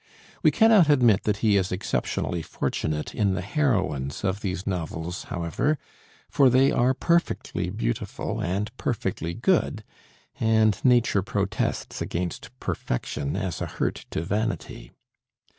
[0.41, 5.77] We cannot admit that he is exceptionally fortunate in the heroines of these novels, however,
[6.27, 9.83] for they are perfectly beautiful and perfectly good,
[10.39, 14.91] and nature protests against perfection as a hurt to vanity.